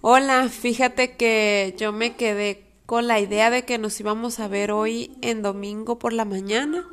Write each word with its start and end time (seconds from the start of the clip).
Hola, 0.00 0.48
fíjate 0.48 1.16
que 1.16 1.74
yo 1.78 1.92
me 1.92 2.14
quedé 2.16 2.64
con 2.86 3.08
la 3.08 3.18
idea 3.18 3.50
de 3.50 3.64
que 3.64 3.78
nos 3.78 3.98
íbamos 3.98 4.38
a 4.38 4.48
ver 4.48 4.70
hoy 4.70 5.16
en 5.20 5.42
domingo 5.42 5.98
por 5.98 6.12
la 6.12 6.24
mañana. 6.24 6.86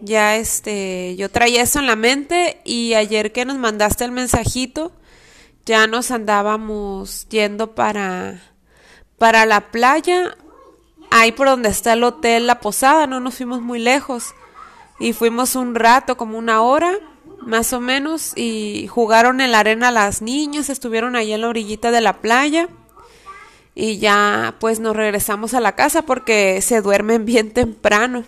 Ya 0.00 0.36
este, 0.36 1.14
yo 1.16 1.28
traía 1.30 1.62
eso 1.62 1.78
en 1.78 1.86
la 1.86 1.96
mente 1.96 2.62
y 2.64 2.94
ayer 2.94 3.32
que 3.32 3.44
nos 3.44 3.58
mandaste 3.58 4.04
el 4.04 4.12
mensajito, 4.12 4.92
ya 5.66 5.86
nos 5.86 6.10
andábamos 6.10 7.28
yendo 7.28 7.74
para 7.74 8.40
para 9.18 9.44
la 9.44 9.70
playa, 9.70 10.34
ahí 11.10 11.32
por 11.32 11.48
donde 11.48 11.68
está 11.68 11.92
el 11.92 12.04
hotel 12.04 12.46
La 12.46 12.60
Posada, 12.60 13.06
no 13.06 13.20
nos 13.20 13.34
fuimos 13.34 13.60
muy 13.60 13.78
lejos 13.78 14.34
y 14.98 15.12
fuimos 15.12 15.56
un 15.56 15.74
rato, 15.74 16.16
como 16.16 16.38
una 16.38 16.62
hora 16.62 16.98
más 17.42 17.72
o 17.72 17.80
menos, 17.80 18.32
y 18.36 18.86
jugaron 18.88 19.40
en 19.40 19.52
la 19.52 19.60
arena 19.60 19.90
las 19.90 20.22
niñas, 20.22 20.68
estuvieron 20.68 21.16
ahí 21.16 21.32
en 21.32 21.40
la 21.40 21.48
orillita 21.48 21.90
de 21.90 22.00
la 22.00 22.20
playa 22.20 22.68
y 23.74 23.98
ya 23.98 24.56
pues 24.58 24.80
nos 24.80 24.96
regresamos 24.96 25.54
a 25.54 25.60
la 25.60 25.74
casa 25.74 26.02
porque 26.02 26.60
se 26.62 26.80
duermen 26.80 27.24
bien 27.24 27.52
temprano. 27.52 28.24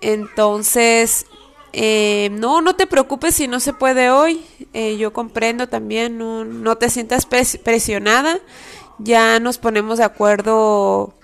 Entonces, 0.00 1.26
eh, 1.72 2.28
no, 2.32 2.60
no 2.60 2.76
te 2.76 2.86
preocupes 2.86 3.34
si 3.34 3.48
no 3.48 3.60
se 3.60 3.72
puede 3.72 4.10
hoy, 4.10 4.44
eh, 4.74 4.96
yo 4.98 5.12
comprendo 5.12 5.68
también, 5.68 6.18
no, 6.18 6.44
no 6.44 6.76
te 6.76 6.90
sientas 6.90 7.26
presionada, 7.26 8.38
ya 8.98 9.40
nos 9.40 9.58
ponemos 9.58 9.98
de 9.98 10.04
acuerdo 10.04 11.14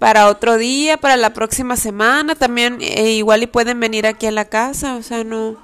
para 0.00 0.28
otro 0.28 0.56
día, 0.56 0.96
para 0.96 1.18
la 1.18 1.34
próxima 1.34 1.76
semana, 1.76 2.34
también 2.34 2.78
eh, 2.80 3.10
igual 3.12 3.42
y 3.42 3.46
pueden 3.46 3.78
venir 3.78 4.06
aquí 4.06 4.26
a 4.26 4.30
la 4.30 4.46
casa, 4.46 4.96
o 4.96 5.02
sea, 5.02 5.24
no, 5.24 5.58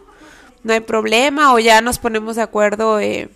no 0.63 0.73
hay 0.75 0.81
problema, 0.81 1.55
o 1.55 1.59
ya 1.59 1.81
nos 1.81 1.99
ponemos 1.99 2.37
de 2.37 2.43
acuerdo 2.43 3.01
eh, 3.01 3.31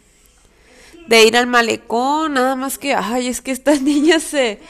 de 1.07 1.25
ir 1.25 1.39
al 1.39 1.47
malecón, 1.47 2.35
nada 2.35 2.55
más 2.55 2.77
que, 2.77 2.95
ay, 2.95 3.29
es 3.29 3.41
que 3.41 3.51
estas 3.51 3.81
niñas 3.83 4.23
se, 4.23 4.61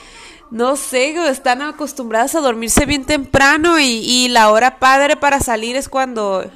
no 0.53 0.77
sé, 0.77 1.17
están 1.29 1.63
acostumbradas 1.63 2.37
a 2.37 2.41
dormirse 2.41 2.87
bien 2.87 3.05
temprano 3.05 3.81
y, 3.81 3.87
y 3.87 4.29
la 4.29 4.53
hora 4.53 4.79
padre 4.79 5.17
para 5.17 5.41
salir 5.41 5.75
es 5.75 5.89
cuando 5.89 6.49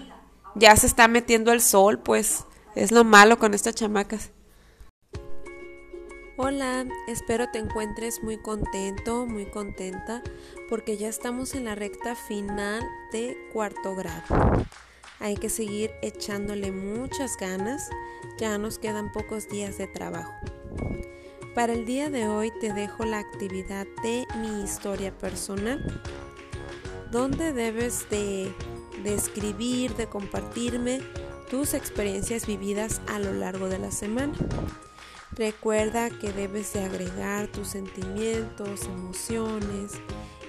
ya 0.54 0.76
se 0.76 0.86
está 0.86 1.08
metiendo 1.08 1.52
el 1.52 1.60
sol, 1.60 1.98
pues 1.98 2.44
es 2.76 2.92
lo 2.92 3.02
malo 3.02 3.40
con 3.40 3.54
estas 3.54 3.74
chamacas. 3.74 4.30
Hola, 6.36 6.84
espero 7.06 7.48
te 7.52 7.60
encuentres 7.60 8.24
muy 8.24 8.38
contento, 8.38 9.24
muy 9.24 9.46
contenta, 9.46 10.20
porque 10.68 10.96
ya 10.96 11.08
estamos 11.08 11.54
en 11.54 11.66
la 11.66 11.76
recta 11.76 12.16
final 12.16 12.82
de 13.12 13.36
cuarto 13.52 13.94
grado. 13.94 14.66
Hay 15.20 15.36
que 15.36 15.48
seguir 15.48 15.92
echándole 16.02 16.72
muchas 16.72 17.36
ganas, 17.36 17.88
ya 18.36 18.58
nos 18.58 18.80
quedan 18.80 19.12
pocos 19.12 19.48
días 19.48 19.78
de 19.78 19.86
trabajo. 19.86 20.34
Para 21.54 21.72
el 21.72 21.84
día 21.84 22.10
de 22.10 22.26
hoy 22.26 22.50
te 22.60 22.72
dejo 22.72 23.04
la 23.04 23.20
actividad 23.20 23.86
de 24.02 24.26
mi 24.40 24.64
historia 24.64 25.16
personal, 25.16 26.02
donde 27.12 27.52
debes 27.52 28.10
de, 28.10 28.52
de 29.04 29.92
de 29.96 30.06
compartirme 30.08 30.98
tus 31.48 31.74
experiencias 31.74 32.48
vividas 32.48 33.00
a 33.06 33.20
lo 33.20 33.32
largo 33.34 33.68
de 33.68 33.78
la 33.78 33.92
semana. 33.92 34.32
Recuerda 35.36 36.10
que 36.10 36.32
debes 36.32 36.72
de 36.74 36.84
agregar 36.84 37.48
tus 37.48 37.68
sentimientos, 37.68 38.84
emociones, 38.84 39.92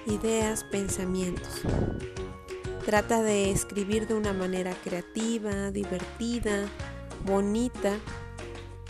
ideas, 0.06 0.62
pensamientos. 0.62 1.62
Trata 2.84 3.20
de 3.20 3.50
escribir 3.50 4.06
de 4.06 4.14
una 4.14 4.32
manera 4.32 4.72
creativa, 4.84 5.72
divertida, 5.72 6.68
bonita. 7.24 7.98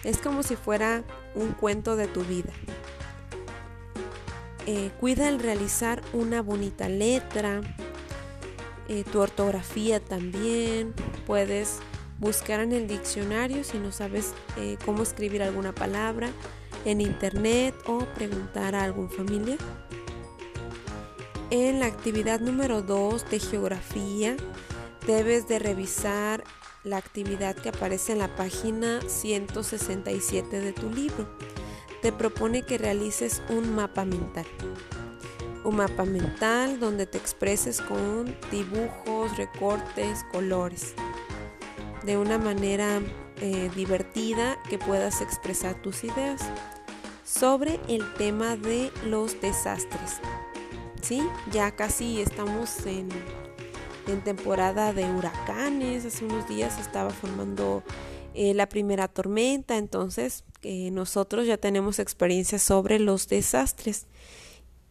Es 0.05 0.19
como 0.19 0.43
si 0.43 0.55
fuera 0.55 1.03
un 1.35 1.53
cuento 1.53 1.97
de 1.97 2.09
tu 2.09 2.23
vida. 2.25 2.53
Eh, 4.67 4.91
cuida 5.01 5.31
el 5.31 5.39
realizar 5.39 6.03
una 6.13 6.43
bonita 6.43 6.91
letra, 6.91 7.63
eh, 8.89 9.03
tu 9.11 9.21
ortografía 9.21 9.99
también. 9.99 10.93
Puedes 11.27 11.79
buscar 12.19 12.61
en 12.61 12.73
el 12.73 12.89
diccionario 12.89 13.65
si 13.65 13.79
no 13.79 13.93
sabes 13.93 14.33
eh, 14.57 14.79
cómo 14.85 15.03
escribir 15.03 15.43
alguna 15.43 15.75
palabra 15.75 16.31
en 16.85 17.01
internet 17.01 17.75
o 17.87 17.99
preguntar 18.15 18.75
a 18.75 18.85
algún 18.85 19.11
familiar. 19.11 19.59
En 21.51 21.81
la 21.81 21.87
actividad 21.87 22.41
número 22.41 22.83
2 22.83 23.31
de 23.31 23.39
geografía 23.39 24.37
debes 25.07 25.47
de 25.47 25.59
revisar 25.59 26.43
la 26.85 26.97
actividad 26.97 27.57
que 27.57 27.69
aparece 27.69 28.13
en 28.13 28.19
la 28.19 28.35
página 28.35 29.01
167 29.07 30.61
de 30.61 30.73
tu 30.73 30.91
libro. 30.91 31.29
Te 32.03 32.13
propone 32.13 32.63
que 32.63 32.79
realices 32.79 33.43
un 33.49 33.75
mapa 33.75 34.05
mental. 34.05 34.47
Un 35.65 35.77
mapa 35.77 36.05
mental 36.05 36.79
donde 36.79 37.07
te 37.07 37.19
expreses 37.19 37.81
con 37.81 38.37
dibujos, 38.51 39.37
recortes, 39.37 40.25
colores 40.31 40.95
de 42.07 42.17
una 42.17 42.39
manera 42.39 43.03
eh, 43.41 43.69
divertida 43.75 44.57
que 44.71 44.79
puedas 44.79 45.21
expresar 45.21 45.83
tus 45.83 46.05
ideas 46.05 46.41
sobre 47.25 47.81
el 47.89 48.15
tema 48.15 48.57
de 48.57 48.93
los 49.05 49.41
desastres. 49.41 50.21
¿Sí? 51.03 51.23
Ya 51.53 51.73
casi 51.73 52.21
estamos 52.21 52.87
en, 52.87 53.09
temporada 54.25 54.93
de 54.93 55.05
huracanes. 55.05 56.05
Hace 56.05 56.25
unos 56.25 56.49
días 56.49 56.79
estaba 56.79 57.11
formando 57.11 57.83
eh, 58.35 58.55
la 58.55 58.69
primera 58.69 59.09
tormenta, 59.09 59.77
entonces 59.77 60.45
eh, 60.63 60.91
nosotros 60.93 61.47
ya 61.47 61.57
tenemos 61.57 61.99
experiencia 61.99 62.61
sobre 62.61 63.01
los 63.01 63.27
desastres 63.27 64.07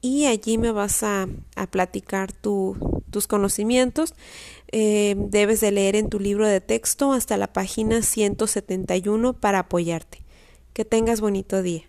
y 0.05 0.27
allí 0.27 0.59
me 0.59 0.71
vas 0.71 1.01
a, 1.01 1.27
platicar 1.71 2.31
tus 2.31 3.27
conocimientos. 3.27 4.13
Eh, 4.71 5.15
debes 5.17 5.61
de 5.61 5.71
leer 5.71 5.95
en 5.95 6.09
tu 6.09 6.19
libro 6.19 6.47
de 6.47 6.61
texto 6.61 7.11
hasta 7.11 7.37
la 7.37 7.51
página 7.51 8.03
171 8.03 9.33
para 9.33 9.59
apoyarte. 9.59 10.23
Que 10.73 10.85
tengas 10.85 11.21
bonito 11.21 11.63
día. 11.63 11.85